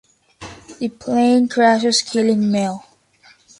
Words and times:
The 0.79 0.89
plane 0.89 1.47
crashes, 1.47 2.01
killing 2.01 2.49
Mel. 2.51 2.87